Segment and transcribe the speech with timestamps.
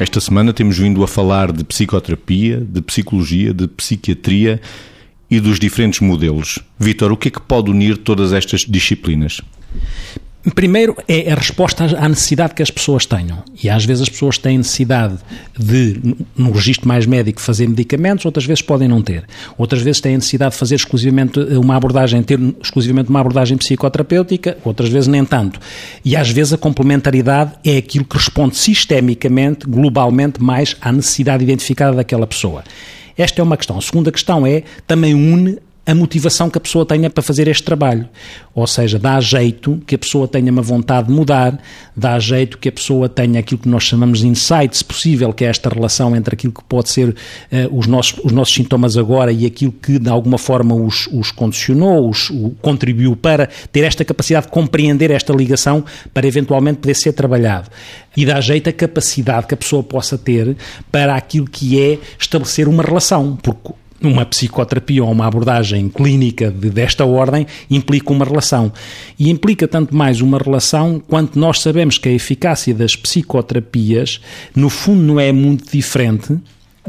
[0.00, 4.58] Esta semana temos vindo a falar de psicoterapia, de psicologia, de psiquiatria
[5.30, 6.58] e dos diferentes modelos.
[6.78, 9.42] Vítor, o que é que pode unir todas estas disciplinas?
[10.54, 13.42] Primeiro é a resposta à necessidade que as pessoas tenham.
[13.62, 15.18] E às vezes as pessoas têm necessidade
[15.58, 19.24] de, no registro mais médico, fazer medicamentos, outras vezes podem não ter.
[19.58, 24.88] Outras vezes têm necessidade de fazer exclusivamente uma abordagem, ter exclusivamente uma abordagem psicoterapêutica, outras
[24.88, 25.60] vezes nem tanto.
[26.02, 31.96] E às vezes a complementaridade é aquilo que responde sistemicamente, globalmente, mais à necessidade identificada
[31.96, 32.64] daquela pessoa.
[33.16, 33.76] Esta é uma questão.
[33.76, 35.58] A segunda questão é também une
[35.90, 38.08] a motivação que a pessoa tenha para fazer este trabalho.
[38.54, 41.58] Ou seja, dá jeito que a pessoa tenha uma vontade de mudar,
[41.96, 45.44] dá jeito que a pessoa tenha aquilo que nós chamamos de insight, se possível, que
[45.44, 47.14] é esta relação entre aquilo que pode ser uh,
[47.72, 52.08] os, nossos, os nossos sintomas agora e aquilo que de alguma forma os, os condicionou,
[52.08, 57.12] os o, contribuiu para ter esta capacidade de compreender esta ligação para eventualmente poder ser
[57.12, 57.68] trabalhado.
[58.16, 60.56] E dá jeito a capacidade que a pessoa possa ter
[60.90, 63.72] para aquilo que é estabelecer uma relação, porque
[64.02, 68.72] uma psicoterapia ou uma abordagem clínica de, desta ordem implica uma relação.
[69.18, 74.20] E implica tanto mais uma relação quanto nós sabemos que a eficácia das psicoterapias,
[74.54, 76.38] no fundo, não é muito diferente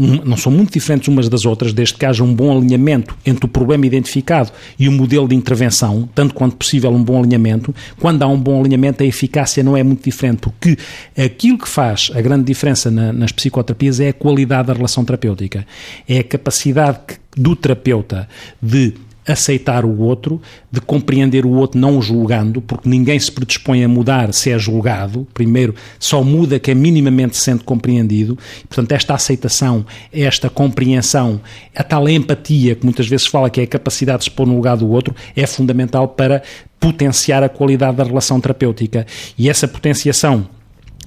[0.00, 3.48] não são muito diferentes umas das outras, desde que haja um bom alinhamento entre o
[3.48, 7.74] problema identificado e o modelo de intervenção, tanto quanto possível um bom alinhamento.
[7.98, 10.76] Quando há um bom alinhamento, a eficácia não é muito diferente, porque
[11.16, 15.66] aquilo que faz a grande diferença na, nas psicoterapias é a qualidade da relação terapêutica.
[16.08, 16.98] É a capacidade
[17.36, 18.28] do terapeuta
[18.60, 18.94] de
[19.30, 23.88] aceitar o outro, de compreender o outro não o julgando, porque ninguém se predispõe a
[23.88, 25.26] mudar se é julgado.
[25.32, 28.38] Primeiro, só muda que é minimamente se sente compreendido.
[28.68, 31.40] Portanto, esta aceitação, esta compreensão,
[31.74, 34.56] a tal empatia que muitas vezes fala que é a capacidade de se pôr no
[34.56, 36.42] lugar do outro, é fundamental para
[36.78, 39.06] potenciar a qualidade da relação terapêutica.
[39.38, 40.48] E essa potenciação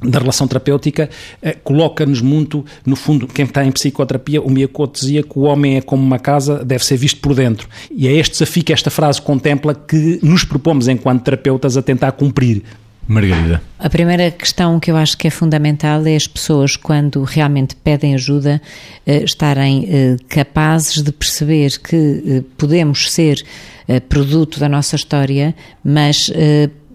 [0.04, 1.10] da relação terapêutica
[1.42, 5.78] eh, coloca-nos muito, no fundo, quem está em psicoterapia, o Miyakoto dizia que o homem
[5.78, 7.68] é como uma casa, deve ser visto por dentro.
[7.92, 12.12] E é este desafio que esta frase contempla que nos propomos, enquanto terapeutas, a tentar
[12.14, 12.64] cumprir.
[13.08, 13.62] Margarida.
[13.78, 18.16] A primeira questão que eu acho que é fundamental é as pessoas, quando realmente pedem
[18.16, 18.62] ajuda,
[19.06, 23.44] eh, estarem eh, capazes de perceber que eh, podemos ser
[24.08, 25.54] produto da nossa história,
[25.84, 26.32] mas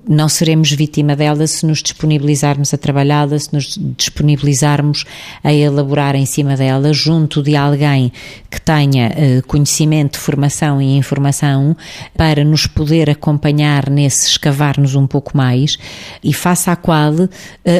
[0.08, 5.04] não seremos vítima dela se nos disponibilizarmos a trabalhá-la, se nos disponibilizarmos
[5.44, 8.10] a elaborar em cima dela, junto de alguém
[8.50, 11.76] que tenha uh, conhecimento, formação e informação
[12.16, 15.76] para nos poder acompanhar nesse escavar-nos um pouco mais
[16.24, 17.28] e face à qual uh,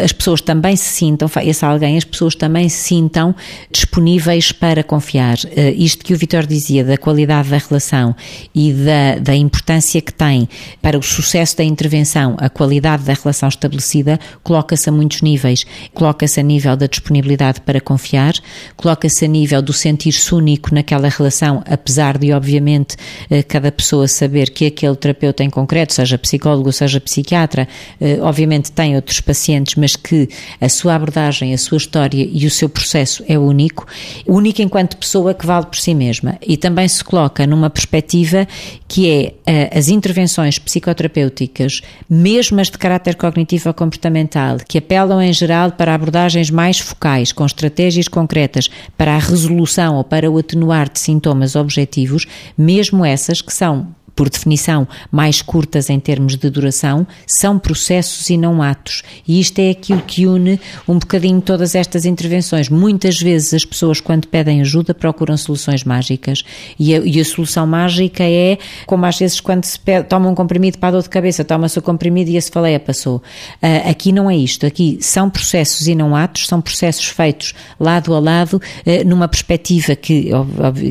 [0.05, 3.35] as pessoas também se sintam, esse alguém, as pessoas também se sintam
[3.71, 5.37] disponíveis para confiar.
[5.39, 8.15] Uh, isto que o Vitor dizia da qualidade da relação
[8.55, 10.47] e da, da importância que tem
[10.83, 15.65] para o sucesso da intervenção relação, a qualidade da relação estabelecida, coloca-se a muitos níveis.
[15.95, 18.35] Coloca-se a nível da disponibilidade para confiar,
[18.77, 22.97] coloca-se a nível do sentir-se único naquela relação, apesar de, obviamente,
[23.31, 27.69] eh, cada pessoa saber que aquele terapeuta em concreto, seja psicólogo, seja psiquiatra,
[28.01, 30.29] eh, obviamente tem outros pacientes, mas que
[30.61, 33.87] a sua abordagem, a sua história e o seu processo é único,
[34.27, 36.37] único enquanto pessoa que vale por si mesma.
[36.47, 38.47] E também se coloca numa perspectiva
[38.87, 45.23] que é eh, as intervenções psicoterapêuticas mesmo as de caráter cognitivo ou comportamental, que apelam
[45.23, 50.39] em geral para abordagens mais focais, com estratégias concretas para a resolução ou para o
[50.39, 52.27] atenuar de sintomas objetivos,
[52.57, 53.89] mesmo essas que são
[54.19, 59.05] por definição, mais curtas em termos de duração, são processos e não atos.
[59.29, 60.59] E isto é aquilo que une
[60.89, 62.69] um bocadinho todas estas intervenções.
[62.69, 66.43] Muitas vezes as pessoas, quando pedem ajuda, procuram soluções mágicas.
[66.77, 70.35] E a, e a solução mágica é, como às vezes quando se pede, toma um
[70.35, 73.19] comprimido para a dor de cabeça, toma-se o comprimido e a cefaleia passou.
[73.63, 74.67] Uh, aqui não é isto.
[74.67, 79.95] Aqui são processos e não atos, são processos feitos lado a lado, uh, numa perspectiva
[79.95, 80.33] que,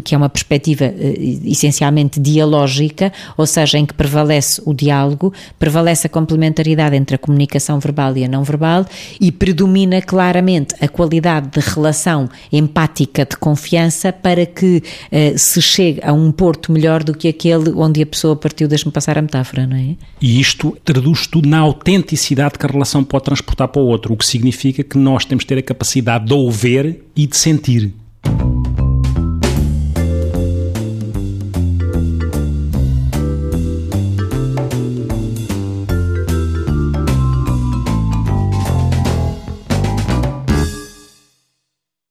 [0.06, 6.08] que é uma perspectiva uh, essencialmente dialógica, ou seja, em que prevalece o diálogo, prevalece
[6.08, 8.86] a complementaridade entre a comunicação verbal e a não verbal
[9.20, 14.78] e predomina claramente a qualidade de relação empática de confiança para que
[15.12, 18.92] uh, se chegue a um porto melhor do que aquele onde a pessoa partiu, deixe-me
[18.92, 19.96] passar a metáfora, não é?
[20.22, 24.18] E isto traduz tudo na autenticidade que a relação pode transportar para o outro, o
[24.18, 27.94] que significa que nós temos de ter a capacidade de ouvir e de sentir